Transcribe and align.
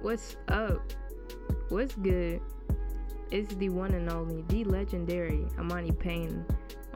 What's 0.00 0.36
up? 0.46 0.80
What's 1.70 1.96
good? 1.96 2.40
It's 3.32 3.52
the 3.56 3.68
one 3.68 3.94
and 3.94 4.08
only, 4.08 4.44
the 4.46 4.62
legendary 4.62 5.44
Amani 5.58 5.90
Payne 5.90 6.44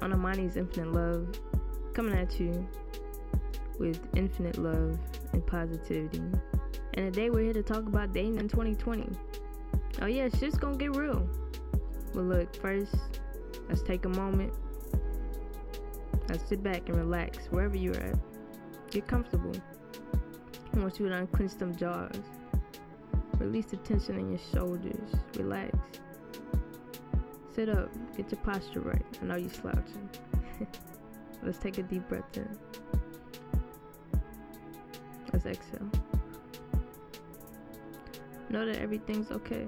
on 0.00 0.12
Amani's 0.12 0.56
Infinite 0.56 0.92
Love, 0.92 1.26
coming 1.94 2.14
at 2.14 2.38
you 2.38 2.64
with 3.80 3.98
infinite 4.14 4.56
love 4.56 5.00
and 5.32 5.44
positivity. 5.44 6.22
And 6.94 7.12
today 7.12 7.28
we're 7.28 7.42
here 7.42 7.52
to 7.54 7.62
talk 7.64 7.88
about 7.88 8.12
dating 8.12 8.38
in 8.38 8.48
2020. 8.48 9.08
Oh 10.00 10.06
yeah, 10.06 10.28
shit's 10.28 10.56
gonna 10.56 10.76
get 10.76 10.94
real. 10.94 11.28
But 12.14 12.22
look, 12.22 12.54
first, 12.54 12.94
let's 13.68 13.82
take 13.82 14.04
a 14.04 14.10
moment. 14.10 14.52
Let's 16.28 16.48
sit 16.48 16.62
back 16.62 16.88
and 16.88 16.96
relax 16.96 17.46
wherever 17.50 17.76
you're 17.76 17.96
at. 17.96 18.16
Get 18.92 19.08
comfortable. 19.08 19.56
I 20.72 20.78
want 20.78 21.00
you 21.00 21.08
to 21.08 21.16
unclench 21.16 21.56
them 21.56 21.74
jaws. 21.74 22.16
Release 23.38 23.66
the 23.66 23.76
tension 23.78 24.18
in 24.18 24.30
your 24.30 24.40
shoulders. 24.52 25.14
Relax. 25.36 25.76
Sit 27.54 27.68
up. 27.68 27.90
Get 28.16 28.30
your 28.30 28.40
posture 28.40 28.80
right. 28.80 29.04
I 29.20 29.24
know 29.24 29.36
you're 29.36 29.50
slouching. 29.50 30.08
Let's 31.42 31.58
take 31.58 31.78
a 31.78 31.82
deep 31.82 32.08
breath 32.08 32.36
in. 32.36 32.48
Let's 35.32 35.46
exhale. 35.46 35.88
Know 38.48 38.66
that 38.66 38.76
everything's 38.76 39.30
okay. 39.30 39.66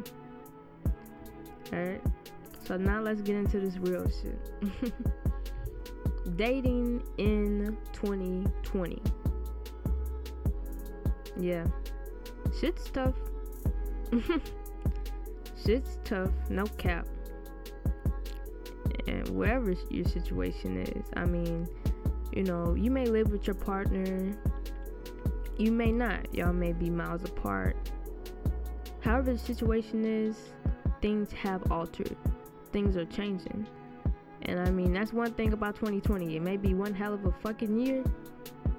Alright? 1.73 2.03
So 2.67 2.77
now 2.77 3.01
let's 3.01 3.21
get 3.21 3.37
into 3.37 3.59
this 3.61 3.77
real 3.79 4.07
shit. 4.09 4.93
Dating 6.37 7.03
in 7.19 7.77
2020. 7.93 9.03
Yeah. 11.39 11.67
Shit's 12.59 12.91
tough. 12.91 13.15
Shit's 15.65 15.99
tough, 16.05 16.31
no 16.49 16.65
cap. 16.79 17.07
And 19.07 19.29
wherever 19.31 19.75
your 19.91 20.05
situation 20.05 20.83
is, 20.83 21.05
I 21.15 21.25
mean, 21.25 21.69
you 22.33 22.45
know, 22.45 22.75
you 22.75 22.91
may 22.91 23.07
live 23.07 23.31
with 23.31 23.47
your 23.47 23.55
partner, 23.55 24.37
you 25.57 25.71
may 25.71 25.93
not. 25.93 26.35
Y'all 26.35 26.53
may 26.53 26.73
be 26.73 26.91
miles 26.91 27.25
apart. 27.25 27.77
However, 29.01 29.33
the 29.35 29.39
situation 29.39 30.05
is, 30.05 30.37
things 31.01 31.31
have 31.33 31.71
altered, 31.71 32.17
things 32.73 32.97
are 32.97 33.05
changing. 33.05 33.67
And 34.43 34.61
I 34.61 34.71
mean, 34.71 34.93
that's 34.93 35.13
one 35.13 35.33
thing 35.35 35.53
about 35.53 35.77
2020. 35.77 36.37
It 36.37 36.43
may 36.43 36.57
be 36.57 36.75
one 36.75 36.93
hell 36.93 37.15
of 37.15 37.25
a 37.25 37.33
fucking 37.33 37.79
year, 37.79 38.03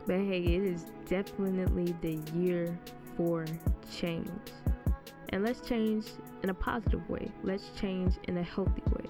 but 0.06 0.18
hey, 0.18 0.42
it 0.42 0.64
is 0.64 0.86
definitely 1.08 1.96
the 2.02 2.20
year 2.38 2.78
for 3.16 3.46
change. 3.92 4.30
And 5.30 5.44
let's 5.44 5.68
change 5.68 6.06
in 6.44 6.50
a 6.50 6.54
positive 6.54 7.08
way. 7.09 7.31
Let's 7.44 7.72
change 7.80 8.16
in 8.28 8.38
a 8.38 8.44
healthy 8.44 8.84
way. 8.92 9.09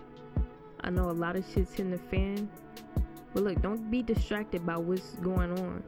I 0.81 0.89
know 0.89 1.09
a 1.09 1.11
lot 1.11 1.35
of 1.35 1.45
shit's 1.53 1.71
hitting 1.71 1.91
the 1.91 1.97
fan, 1.97 2.49
but 3.33 3.43
look, 3.43 3.61
don't 3.61 3.89
be 3.89 4.01
distracted 4.01 4.65
by 4.65 4.77
what's 4.77 5.15
going 5.15 5.51
on 5.59 5.83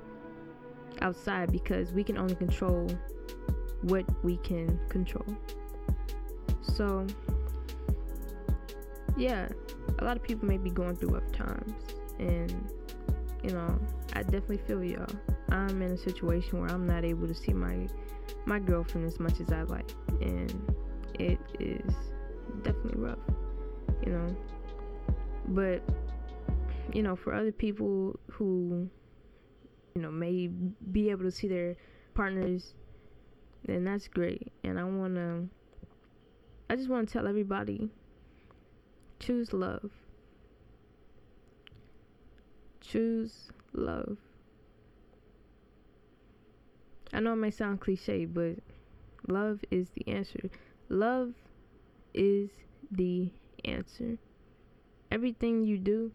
outside 1.02 1.52
because 1.52 1.92
we 1.94 2.04
can 2.04 2.18
only 2.18 2.36
control 2.36 2.90
what 3.84 4.06
we 4.24 4.38
can 4.38 4.80
control. 4.90 5.26
So, 6.62 7.06
yeah, 9.16 9.48
a 10.00 10.04
lot 10.04 10.18
of 10.18 10.24
people 10.24 10.48
may 10.48 10.58
be 10.58 10.70
going 10.70 10.96
through 10.96 11.10
rough 11.10 11.32
times, 11.32 11.74
and 12.20 12.72
you 13.44 13.52
know, 13.52 13.80
I 14.14 14.24
definitely 14.24 14.62
feel 14.68 14.84
y'all. 14.84 15.08
I'm 15.50 15.82
in 15.82 15.92
a 15.92 15.98
situation 15.98 16.60
where 16.60 16.70
I'm 16.70 16.86
not 16.86 17.06
able 17.06 17.28
to 17.28 17.34
see 17.34 17.54
my 17.54 17.88
my 18.48 18.60
girlfriend 18.60 19.06
as 19.06 19.20
much 19.20 19.42
as 19.42 19.52
I 19.52 19.64
like, 19.64 19.92
and 20.22 20.74
it 21.20 21.38
is 21.60 21.94
definitely 22.64 23.00
rough, 23.00 23.20
you 24.06 24.14
know. 24.14 24.36
But 25.50 25.82
you 26.94 27.04
know, 27.04 27.16
for 27.16 27.34
other 27.34 27.52
people 27.52 28.18
who 28.32 28.90
you 29.96 30.02
know 30.02 30.10
may 30.10 30.48
be 30.48 31.10
able 31.10 31.26
to 31.26 31.32
see 31.32 31.50
their 31.50 31.76
partners, 32.14 32.74
then 33.66 33.84
that's 33.84 34.08
great. 34.08 34.52
And 34.64 34.80
I 34.80 34.86
wanna, 34.86 35.46
I 36.70 36.78
just 36.78 36.90
want 36.90 37.10
to 37.10 37.14
tell 37.14 37.28
everybody, 37.28 37.90
choose 39.20 39.52
love. 39.52 39.92
Choose 42.80 43.52
love. 43.74 44.18
I 47.14 47.20
know 47.20 47.34
it 47.34 47.38
may 47.38 47.52
sound 47.52 47.80
cliche, 47.80 48.26
but 48.26 48.56
love 49.28 49.62
is 49.72 49.90
the 49.92 50.08
answer. 50.08 50.50
Love 50.90 51.34
is 52.14 52.50
the 52.92 53.32
answer. 53.66 54.18
Everything 55.12 55.64
you 55.64 55.78
do 55.78 56.12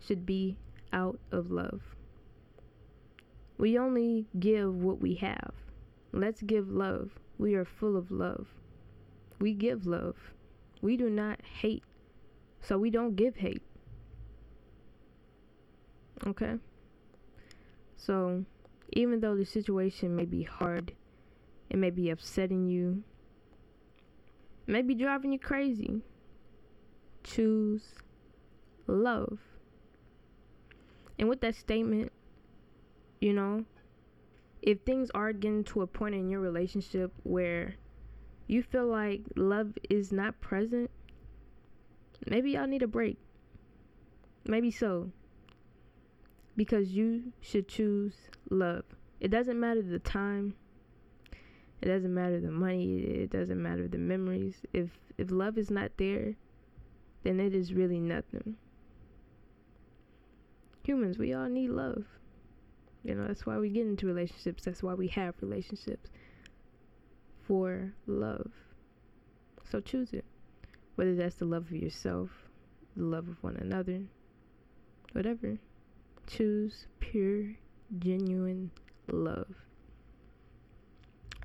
should 0.00 0.24
be 0.24 0.56
out 0.92 1.18
of 1.32 1.50
love. 1.50 1.82
We 3.58 3.78
only 3.78 4.26
give 4.38 4.74
what 4.74 5.00
we 5.00 5.14
have. 5.16 5.52
Let's 6.12 6.42
give 6.42 6.70
love. 6.70 7.10
We 7.38 7.54
are 7.54 7.64
full 7.64 7.96
of 7.96 8.10
love. 8.10 8.46
We 9.40 9.52
give 9.52 9.86
love. 9.86 10.16
We 10.80 10.96
do 10.96 11.10
not 11.10 11.40
hate. 11.42 11.82
So 12.60 12.78
we 12.78 12.90
don't 12.90 13.16
give 13.16 13.36
hate. 13.36 13.62
Okay? 16.26 16.54
So, 17.96 18.44
even 18.92 19.20
though 19.20 19.36
the 19.36 19.44
situation 19.44 20.16
may 20.16 20.24
be 20.24 20.42
hard, 20.42 20.92
it 21.70 21.76
may 21.76 21.90
be 21.90 22.10
upsetting 22.10 22.66
you, 22.66 23.02
it 24.66 24.72
may 24.72 24.82
be 24.82 24.94
driving 24.94 25.32
you 25.32 25.38
crazy, 25.38 26.02
choose 27.22 27.94
love. 28.86 29.38
And 31.18 31.28
with 31.28 31.40
that 31.40 31.54
statement, 31.54 32.12
you 33.20 33.32
know, 33.32 33.64
if 34.62 34.80
things 34.80 35.10
are 35.14 35.32
getting 35.32 35.64
to 35.64 35.82
a 35.82 35.86
point 35.86 36.14
in 36.14 36.28
your 36.28 36.40
relationship 36.40 37.12
where 37.24 37.74
you 38.46 38.62
feel 38.62 38.86
like 38.86 39.22
love 39.36 39.72
is 39.90 40.12
not 40.12 40.40
present, 40.40 40.90
maybe 42.26 42.52
y'all 42.52 42.66
need 42.66 42.82
a 42.82 42.88
break. 42.88 43.18
Maybe 44.46 44.70
so 44.70 45.10
because 46.58 46.90
you 46.90 47.32
should 47.40 47.68
choose 47.68 48.14
love. 48.50 48.82
It 49.20 49.28
doesn't 49.28 49.58
matter 49.58 49.80
the 49.80 50.00
time. 50.00 50.54
It 51.80 51.86
doesn't 51.86 52.12
matter 52.12 52.40
the 52.40 52.50
money. 52.50 52.98
It 52.98 53.30
doesn't 53.30 53.62
matter 53.62 53.86
the 53.86 53.98
memories. 53.98 54.56
If 54.72 54.90
if 55.16 55.30
love 55.30 55.56
is 55.56 55.70
not 55.70 55.92
there, 55.98 56.34
then 57.22 57.38
it 57.38 57.54
is 57.54 57.72
really 57.72 58.00
nothing. 58.00 58.56
Humans, 60.82 61.16
we 61.16 61.32
all 61.32 61.48
need 61.48 61.70
love. 61.70 62.04
You 63.04 63.14
know, 63.14 63.28
that's 63.28 63.46
why 63.46 63.56
we 63.58 63.68
get 63.68 63.86
into 63.86 64.06
relationships. 64.06 64.64
That's 64.64 64.82
why 64.82 64.94
we 64.94 65.06
have 65.08 65.34
relationships. 65.40 66.10
For 67.46 67.92
love. 68.06 68.50
So 69.70 69.80
choose 69.80 70.12
it. 70.12 70.24
Whether 70.96 71.14
that's 71.14 71.36
the 71.36 71.44
love 71.44 71.66
of 71.66 71.72
yourself, 71.72 72.30
the 72.96 73.04
love 73.04 73.28
of 73.28 73.40
one 73.44 73.56
another, 73.56 74.02
whatever. 75.12 75.58
Choose 76.28 76.86
pure, 77.00 77.54
genuine 77.98 78.70
love. 79.10 79.54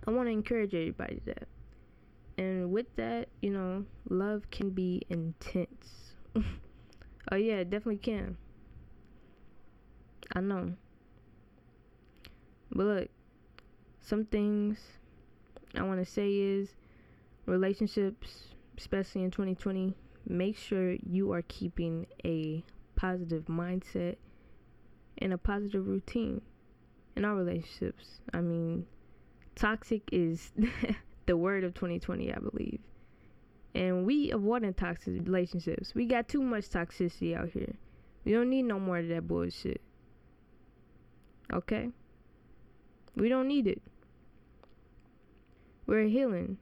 I 0.06 0.12
want 0.12 0.28
to 0.28 0.32
encourage 0.32 0.74
everybody 0.74 1.22
that. 1.26 1.48
And 2.38 2.70
with 2.70 2.94
that, 2.98 3.30
you 3.42 3.52
know, 3.52 3.86
love 4.10 4.44
can 4.52 4.72
be 4.72 5.02
intense. 5.10 6.16
oh, 6.36 7.36
yeah, 7.36 7.56
it 7.56 7.70
definitely 7.70 7.98
can. 7.98 8.36
I 10.36 10.42
know. 10.42 10.74
But 12.70 12.86
look, 12.86 13.10
some 14.02 14.26
things 14.26 14.80
I 15.76 15.84
want 15.84 16.06
to 16.06 16.12
say 16.12 16.34
is 16.34 16.76
relationships, 17.46 18.50
especially 18.78 19.24
in 19.24 19.32
2020, 19.32 19.96
make 20.28 20.58
sure 20.58 20.98
you 21.08 21.32
are 21.32 21.44
keeping 21.44 22.06
a 22.26 22.66
positive 22.96 23.46
mindset 23.46 24.18
and 25.24 25.32
a 25.32 25.38
positive 25.38 25.88
routine 25.88 26.42
in 27.16 27.24
our 27.24 27.34
relationships. 27.34 28.20
I 28.34 28.42
mean, 28.42 28.86
toxic 29.56 30.02
is 30.12 30.52
the 31.26 31.38
word 31.38 31.64
of 31.64 31.74
2020, 31.74 32.32
I 32.32 32.40
believe. 32.40 32.82
And 33.74 34.06
we 34.06 34.32
avoiding 34.32 34.74
toxic 34.74 35.14
relationships. 35.14 35.96
We 35.96 36.06
got 36.06 36.28
too 36.28 36.42
much 36.42 36.66
toxicity 36.66 37.36
out 37.36 37.50
here. 37.50 37.74
We 38.26 38.34
don't 38.34 38.50
need 38.50 38.64
no 38.64 38.80
more 38.80 38.98
of 38.98 39.08
that 39.08 39.26
bullshit. 39.26 39.82
Okay? 41.52 41.90
We 43.16 43.30
don't 43.30 43.48
need 43.48 43.66
it. 43.66 43.82
We're 45.88 46.08
healing. 46.08 46.58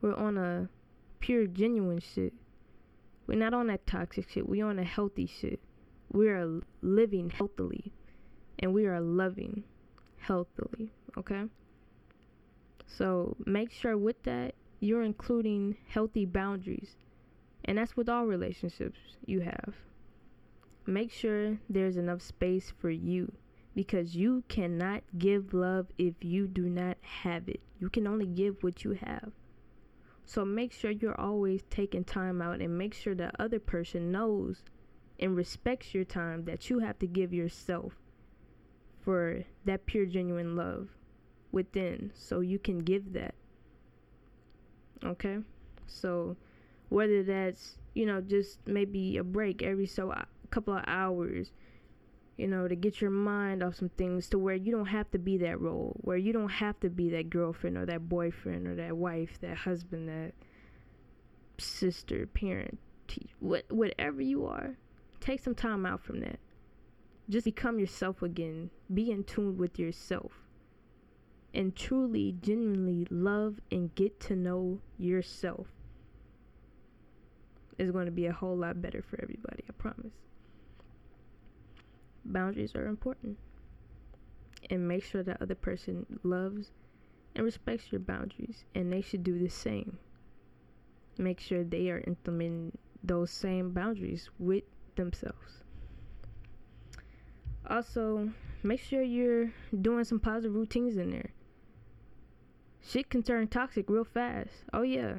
We're 0.00 0.14
on 0.14 0.38
a 0.38 0.68
pure, 1.18 1.46
genuine 1.46 2.00
shit. 2.00 2.34
We're 3.26 3.38
not 3.38 3.52
on 3.52 3.66
that 3.66 3.86
toxic 3.86 4.30
shit. 4.30 4.48
We're 4.48 4.66
on 4.66 4.78
a 4.78 4.84
healthy 4.84 5.26
shit. 5.26 5.60
We 6.12 6.28
are 6.28 6.60
living 6.82 7.30
healthily. 7.30 7.92
And 8.58 8.72
we 8.72 8.86
are 8.86 9.00
loving 9.00 9.64
healthily. 10.18 10.92
Okay? 11.16 11.44
So 12.86 13.36
make 13.44 13.72
sure 13.72 13.96
with 13.96 14.22
that 14.24 14.54
you're 14.80 15.02
including 15.02 15.76
healthy 15.88 16.26
boundaries. 16.26 16.96
And 17.64 17.78
that's 17.78 17.96
with 17.96 18.08
all 18.08 18.26
relationships 18.26 18.98
you 19.24 19.40
have. 19.40 19.74
Make 20.86 21.12
sure 21.12 21.58
there's 21.70 21.96
enough 21.96 22.20
space 22.20 22.72
for 22.78 22.90
you 22.90 23.32
because 23.74 24.16
you 24.16 24.42
cannot 24.48 25.02
give 25.16 25.54
love 25.54 25.86
if 25.96 26.14
you 26.20 26.46
do 26.46 26.68
not 26.68 26.98
have 27.00 27.48
it. 27.48 27.60
You 27.78 27.88
can 27.88 28.06
only 28.06 28.26
give 28.26 28.62
what 28.62 28.84
you 28.84 28.92
have. 28.92 29.32
So 30.24 30.44
make 30.44 30.72
sure 30.72 30.90
you're 30.90 31.20
always 31.20 31.62
taking 31.70 32.04
time 32.04 32.42
out 32.42 32.60
and 32.60 32.76
make 32.76 32.94
sure 32.94 33.14
the 33.14 33.32
other 33.40 33.58
person 33.58 34.10
knows 34.12 34.62
and 35.22 35.36
respects 35.36 35.94
your 35.94 36.04
time 36.04 36.44
that 36.44 36.68
you 36.68 36.80
have 36.80 36.98
to 36.98 37.06
give 37.06 37.32
yourself 37.32 37.92
for 39.00 39.44
that 39.64 39.86
pure, 39.86 40.04
genuine 40.04 40.56
love 40.56 40.88
within 41.52 42.10
so 42.12 42.40
you 42.40 42.58
can 42.58 42.80
give 42.80 43.12
that. 43.12 43.34
Okay? 45.04 45.38
So, 45.86 46.36
whether 46.88 47.22
that's, 47.22 47.78
you 47.94 48.04
know, 48.04 48.20
just 48.20 48.58
maybe 48.66 49.16
a 49.16 49.24
break 49.24 49.62
every 49.62 49.86
so 49.86 50.10
a 50.10 50.26
couple 50.50 50.76
of 50.76 50.84
hours, 50.88 51.52
you 52.36 52.48
know, 52.48 52.66
to 52.66 52.74
get 52.74 53.00
your 53.00 53.10
mind 53.10 53.62
off 53.62 53.76
some 53.76 53.90
things 53.90 54.28
to 54.30 54.38
where 54.38 54.56
you 54.56 54.72
don't 54.72 54.86
have 54.86 55.08
to 55.12 55.18
be 55.18 55.38
that 55.38 55.60
role, 55.60 55.96
where 56.00 56.16
you 56.16 56.32
don't 56.32 56.48
have 56.48 56.80
to 56.80 56.90
be 56.90 57.10
that 57.10 57.30
girlfriend 57.30 57.76
or 57.76 57.86
that 57.86 58.08
boyfriend 58.08 58.66
or 58.66 58.74
that 58.74 58.96
wife, 58.96 59.38
that 59.40 59.58
husband, 59.58 60.08
that 60.08 60.32
sister, 61.58 62.26
parent, 62.26 62.78
what 63.38 63.64
whatever 63.70 64.20
you 64.20 64.46
are, 64.46 64.76
take 65.22 65.40
some 65.40 65.54
time 65.54 65.86
out 65.86 66.02
from 66.02 66.20
that. 66.20 66.38
Just 67.28 67.44
become 67.44 67.78
yourself 67.78 68.22
again. 68.22 68.70
Be 68.92 69.10
in 69.10 69.24
tune 69.24 69.56
with 69.56 69.78
yourself 69.78 70.32
and 71.54 71.76
truly, 71.76 72.34
genuinely 72.40 73.06
love 73.10 73.60
and 73.70 73.94
get 73.94 74.18
to 74.20 74.36
know 74.36 74.80
yourself 74.98 75.66
is 77.78 77.90
going 77.90 78.06
to 78.06 78.12
be 78.12 78.26
a 78.26 78.32
whole 78.32 78.56
lot 78.56 78.80
better 78.80 79.02
for 79.02 79.20
everybody, 79.22 79.64
I 79.68 79.72
promise. 79.72 80.12
Boundaries 82.24 82.74
are 82.74 82.86
important. 82.86 83.38
And 84.70 84.86
make 84.86 85.04
sure 85.04 85.22
that 85.22 85.42
other 85.42 85.54
person 85.54 86.06
loves 86.22 86.70
and 87.34 87.44
respects 87.44 87.90
your 87.90 88.00
boundaries, 88.00 88.64
and 88.74 88.92
they 88.92 89.00
should 89.00 89.24
do 89.24 89.38
the 89.38 89.48
same. 89.48 89.98
Make 91.18 91.40
sure 91.40 91.64
they 91.64 91.90
are 91.90 92.04
implementing 92.06 92.76
those 93.02 93.30
same 93.30 93.72
boundaries 93.72 94.30
with 94.38 94.64
themselves. 94.96 95.62
Also, 97.68 98.30
make 98.62 98.80
sure 98.80 99.02
you're 99.02 99.52
doing 99.80 100.04
some 100.04 100.20
positive 100.20 100.54
routines 100.54 100.96
in 100.96 101.10
there 101.10 101.30
shit 102.82 103.08
can 103.08 103.22
turn 103.22 103.48
toxic 103.48 103.88
real 103.88 104.04
fast. 104.04 104.50
Oh, 104.72 104.82
yeah. 104.82 105.16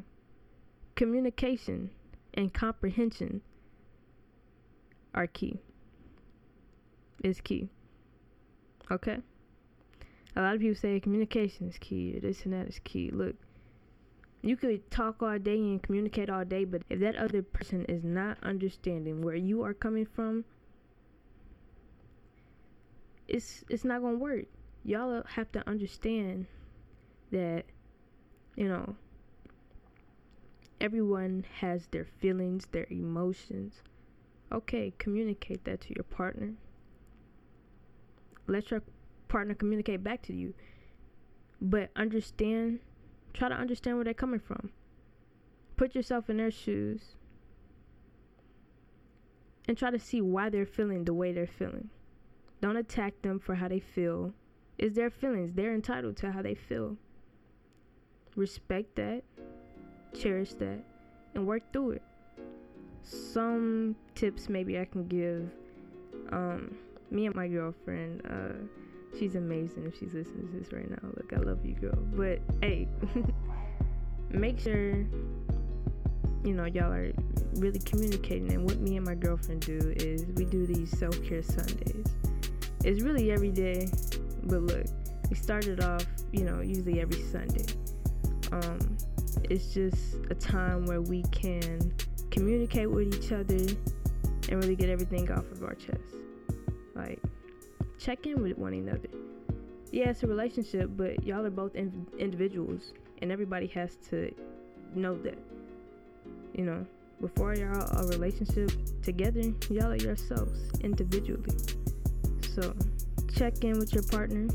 Communication 0.95 1.89
and 2.33 2.53
comprehension 2.53 3.41
are 5.13 5.27
key. 5.27 5.59
Is 7.23 7.41
key. 7.41 7.69
Okay? 8.91 9.17
A 10.35 10.41
lot 10.41 10.55
of 10.55 10.61
people 10.61 10.75
say 10.75 10.99
communication 10.99 11.69
is 11.69 11.77
key, 11.77 12.19
this 12.19 12.43
and 12.43 12.53
that 12.53 12.67
is 12.67 12.79
key. 12.83 13.11
Look, 13.11 13.35
you 14.43 14.57
could 14.57 14.91
talk 14.91 15.23
all 15.23 15.39
day 15.39 15.55
and 15.55 15.81
communicate 15.81 16.29
all 16.29 16.43
day, 16.43 16.65
but 16.65 16.81
if 16.89 16.99
that 16.99 17.15
other 17.15 17.41
person 17.41 17.85
is 17.85 18.03
not 18.03 18.37
understanding 18.43 19.21
where 19.21 19.35
you 19.35 19.63
are 19.63 19.73
coming 19.73 20.05
from, 20.05 20.43
it's 23.25 23.63
it's 23.69 23.85
not 23.85 24.01
gonna 24.01 24.17
work. 24.17 24.45
Y'all 24.83 25.23
have 25.35 25.49
to 25.53 25.67
understand 25.67 26.45
that, 27.31 27.63
you 28.57 28.67
know, 28.67 28.97
everyone 30.81 31.45
has 31.61 31.87
their 31.87 32.05
feelings, 32.05 32.67
their 32.73 32.87
emotions. 32.89 33.81
Okay, 34.51 34.93
communicate 34.97 35.63
that 35.63 35.79
to 35.81 35.93
your 35.95 36.03
partner. 36.03 36.51
Let 38.45 38.71
your 38.71 38.83
partner 39.29 39.53
communicate 39.55 40.03
back 40.03 40.21
to 40.23 40.33
you. 40.33 40.53
But 41.61 41.91
understand, 41.95 42.79
try 43.33 43.49
to 43.49 43.55
understand 43.55 43.97
where 43.97 44.03
they're 44.03 44.13
coming 44.13 44.39
from. 44.39 44.71
Put 45.75 45.95
yourself 45.95 46.29
in 46.29 46.37
their 46.37 46.51
shoes 46.51 47.15
and 49.67 49.77
try 49.77 49.91
to 49.91 49.99
see 49.99 50.21
why 50.21 50.49
they're 50.49 50.65
feeling 50.65 51.05
the 51.05 51.13
way 51.13 51.31
they're 51.31 51.47
feeling. 51.47 51.89
Don't 52.61 52.77
attack 52.77 53.21
them 53.21 53.39
for 53.39 53.55
how 53.55 53.67
they 53.67 53.79
feel. 53.79 54.33
It's 54.77 54.95
their 54.95 55.09
feelings. 55.09 55.53
They're 55.53 55.73
entitled 55.73 56.17
to 56.17 56.31
how 56.31 56.41
they 56.41 56.55
feel 56.55 56.97
respect 58.35 58.95
that, 58.95 59.23
cherish 60.17 60.53
that, 60.55 60.79
and 61.35 61.45
work 61.45 61.61
through 61.71 61.91
it. 61.91 62.01
Some 63.03 63.95
tips 64.15 64.49
maybe 64.49 64.79
I 64.79 64.85
can 64.85 65.07
give. 65.07 65.49
Um, 66.31 66.75
me 67.11 67.25
and 67.25 67.35
my 67.35 67.47
girlfriend, 67.47 68.21
uh, 68.25 68.65
she's 69.17 69.35
amazing 69.35 69.85
if 69.85 69.97
she's 69.97 70.13
listening 70.13 70.47
to 70.47 70.59
this 70.59 70.73
right 70.73 70.89
now. 70.89 71.09
Look, 71.15 71.33
I 71.33 71.37
love 71.37 71.65
you, 71.65 71.75
girl. 71.75 71.97
But 72.13 72.39
hey, 72.61 72.87
make 74.29 74.59
sure 74.59 75.05
you 76.43 76.53
know 76.53 76.65
y'all 76.65 76.91
are 76.91 77.11
really 77.55 77.79
communicating. 77.79 78.51
And 78.51 78.63
what 78.63 78.79
me 78.79 78.97
and 78.97 79.05
my 79.05 79.15
girlfriend 79.15 79.61
do 79.61 79.93
is 79.97 80.25
we 80.35 80.45
do 80.45 80.65
these 80.65 80.97
self 80.97 81.21
care 81.23 81.43
Sundays. 81.43 82.07
It's 82.83 83.01
really 83.01 83.31
every 83.31 83.51
day, 83.51 83.87
but 84.43 84.61
look, 84.61 84.85
we 85.29 85.35
started 85.35 85.81
off, 85.81 86.05
you 86.31 86.43
know, 86.43 86.59
usually 86.59 86.99
every 86.99 87.21
Sunday 87.21 87.65
um, 88.53 88.97
it's 89.49 89.73
just 89.73 90.15
a 90.29 90.35
time 90.35 90.85
where 90.85 91.01
we 91.01 91.23
can 91.23 91.93
communicate 92.29 92.89
with 92.89 93.13
each 93.15 93.31
other 93.31 93.73
and 94.49 94.61
really 94.61 94.75
get 94.75 94.89
everything 94.89 95.31
off 95.31 95.49
of 95.51 95.63
our 95.63 95.73
chest. 95.73 96.15
Like, 96.95 97.19
check 98.03 98.27
in 98.27 98.41
with 98.41 98.57
one 98.57 98.73
another. 98.73 99.07
Yeah, 99.91 100.09
it's 100.09 100.23
a 100.23 100.27
relationship, 100.27 100.89
but 100.97 101.23
y'all 101.23 101.45
are 101.45 101.49
both 101.49 101.75
in- 101.75 102.07
individuals, 102.19 102.93
and 103.21 103.31
everybody 103.31 103.67
has 103.67 103.95
to 104.09 104.33
know 104.93 105.17
that. 105.19 105.37
You 106.53 106.65
know, 106.65 106.85
before 107.21 107.55
y'all 107.55 107.81
are 107.81 108.03
a 108.03 108.07
relationship 108.07 108.71
together, 109.01 109.41
y'all 109.69 109.91
are 109.91 109.95
yourselves 109.95 110.59
individually. 110.81 111.55
So, 112.53 112.75
check 113.35 113.63
in 113.63 113.79
with 113.79 113.93
your 113.93 114.03
partner. 114.03 114.47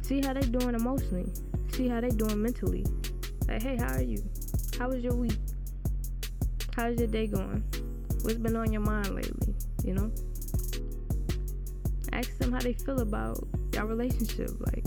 See 0.00 0.20
how 0.20 0.32
they 0.32 0.46
doing 0.46 0.74
emotionally. 0.74 1.30
See 1.72 1.88
how 1.88 2.00
they 2.00 2.10
doing 2.10 2.40
mentally. 2.40 2.86
Like, 3.46 3.62
hey, 3.62 3.76
how 3.76 3.94
are 3.94 4.02
you? 4.02 4.22
How 4.78 4.88
was 4.88 5.04
your 5.04 5.14
week? 5.14 5.36
How's 6.74 6.98
your 6.98 7.08
day 7.08 7.26
going? 7.26 7.62
What's 8.22 8.38
been 8.38 8.56
on 8.56 8.72
your 8.72 8.82
mind 8.82 9.14
lately? 9.14 9.54
You 9.84 9.94
know? 9.94 10.10
Ask 12.14 12.38
them 12.38 12.52
how 12.52 12.60
they 12.60 12.72
feel 12.72 13.00
about 13.00 13.46
your 13.72 13.86
relationship. 13.86 14.50
Like, 14.60 14.84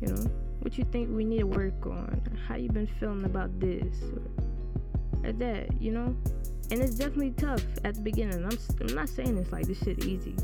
you 0.00 0.08
know, 0.08 0.30
what 0.58 0.76
you 0.76 0.84
think 0.84 1.08
we 1.10 1.24
need 1.24 1.38
to 1.38 1.46
work 1.46 1.86
on? 1.86 2.20
How 2.46 2.56
you 2.56 2.68
been 2.68 2.88
feeling 2.98 3.24
about 3.24 3.58
this 3.60 3.96
or, 5.22 5.28
or 5.28 5.32
that? 5.32 5.80
You 5.80 5.92
know? 5.92 6.16
And 6.70 6.80
it's 6.80 6.96
definitely 6.96 7.30
tough 7.32 7.62
at 7.84 7.94
the 7.94 8.00
beginning. 8.00 8.44
I'm, 8.44 8.58
I'm 8.80 8.94
not 8.94 9.08
saying 9.08 9.36
it's 9.38 9.52
like 9.52 9.66
this 9.66 9.78
shit 9.78 10.04
easy. 10.04 10.34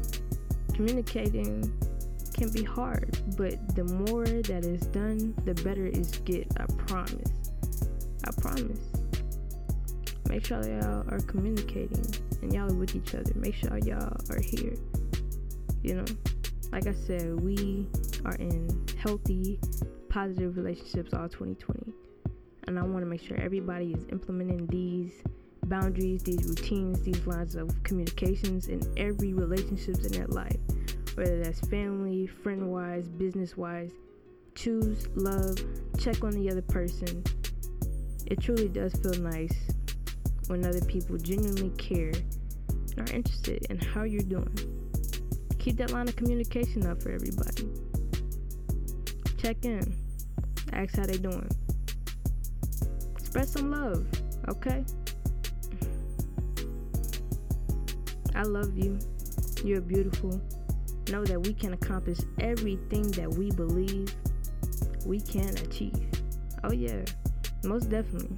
Communicating 0.75 1.73
can 2.33 2.53
be 2.53 2.63
hard, 2.63 3.19
but 3.37 3.75
the 3.75 3.85
more 3.85 4.25
that 4.25 4.65
is 4.65 4.87
done, 4.87 5.35
the 5.45 5.55
better 5.65 5.87
it's 5.87 6.19
get. 6.19 6.47
I 6.59 6.67
promise. 6.87 7.51
I 8.25 8.31
promise. 8.41 8.79
Make 10.29 10.45
sure 10.45 10.63
y'all 10.63 11.05
are 11.11 11.21
communicating 11.27 12.05
and 12.43 12.53
y'all 12.53 12.71
are 12.71 12.75
with 12.75 12.95
each 12.95 13.15
other. 13.15 13.33
Make 13.35 13.55
sure 13.55 13.79
y'all 13.79 14.17
are 14.31 14.41
here. 14.41 14.75
You 15.83 15.95
know, 15.95 16.05
like 16.73 16.87
I 16.87 16.95
said, 16.95 17.41
we 17.41 17.87
are 18.25 18.35
in 18.35 18.87
healthy, 19.01 19.59
positive 20.09 20.57
relationships 20.57 21.13
all 21.15 21.29
2020. 21.29 21.93
And 22.67 22.79
I 22.79 22.83
want 22.83 23.01
to 23.01 23.07
make 23.07 23.23
sure 23.23 23.39
everybody 23.41 23.93
is 23.93 24.05
implementing 24.11 24.67
these 24.67 25.13
boundaries, 25.65 26.23
these 26.23 26.45
routines, 26.45 27.03
these 27.03 27.27
lines 27.27 27.55
of 27.55 27.83
communications 27.83 28.69
in 28.69 28.81
every 28.97 29.33
relationships 29.33 30.05
in 30.05 30.13
their 30.13 30.27
life 30.27 30.57
whether 31.19 31.43
that's 31.43 31.59
family, 31.67 32.29
friend 32.29 32.71
wise, 32.71 33.09
business 33.09 33.57
wise. 33.57 33.91
Choose 34.55 35.09
love, 35.17 35.59
check 35.99 36.23
on 36.23 36.31
the 36.31 36.49
other 36.49 36.63
person. 36.63 37.25
It 38.27 38.41
truly 38.41 38.69
does 38.69 38.93
feel 38.95 39.21
nice 39.21 39.57
when 40.47 40.65
other 40.65 40.81
people 40.83 41.17
genuinely 41.19 41.71
care 41.71 42.13
and 42.97 43.11
are 43.11 43.13
interested 43.13 43.67
in 43.69 43.79
how 43.79 44.05
you're 44.05 44.23
doing. 44.23 44.78
Keep 45.69 45.77
that 45.77 45.91
line 45.91 46.09
of 46.09 46.17
communication 46.17 46.87
up 46.87 47.03
for 47.03 47.11
everybody. 47.11 47.69
Check 49.37 49.67
in. 49.67 49.95
Ask 50.73 50.97
how 50.97 51.05
they 51.05 51.19
doing. 51.19 51.47
Spread 53.23 53.47
some 53.47 53.71
love, 53.71 54.07
okay? 54.49 54.83
I 58.35 58.45
love 58.45 58.79
you. 58.79 58.99
You're 59.63 59.83
beautiful 59.83 60.41
know 61.11 61.23
that 61.27 61.39
we 61.39 61.53
can 61.53 61.75
accomplish 61.75 62.21
everything 62.41 63.11
that 63.11 63.31
we 63.35 63.51
believe 63.51 64.15
we 65.05 65.21
can 65.21 65.51
achieve. 65.59 66.09
Oh, 66.65 66.73
yeah, 66.73 67.03
most 67.65 67.91
definitely. 67.91 68.35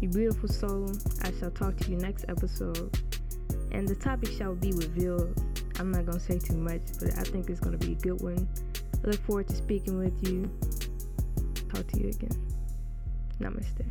You 0.00 0.08
beautiful 0.08 0.48
soul, 0.48 0.90
I 1.24 1.30
shall 1.38 1.50
talk 1.50 1.76
to 1.76 1.90
you 1.90 1.98
next 1.98 2.24
episode. 2.26 2.98
And 3.76 3.86
the 3.86 3.94
topic 3.94 4.30
shall 4.30 4.54
be 4.54 4.72
revealed. 4.72 5.38
I'm 5.78 5.92
not 5.92 6.06
going 6.06 6.18
to 6.18 6.24
say 6.24 6.38
too 6.38 6.56
much, 6.56 6.80
but 6.98 7.10
I 7.18 7.22
think 7.24 7.50
it's 7.50 7.60
going 7.60 7.78
to 7.78 7.86
be 7.86 7.92
a 7.92 7.96
good 7.96 8.22
one. 8.22 8.48
I 9.04 9.08
look 9.08 9.20
forward 9.26 9.48
to 9.48 9.54
speaking 9.54 9.98
with 9.98 10.26
you. 10.26 10.50
Talk 11.68 11.86
to 11.88 12.00
you 12.00 12.08
again. 12.08 12.30
Namaste. 13.38 13.84